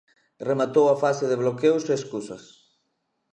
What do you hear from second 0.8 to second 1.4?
a fase de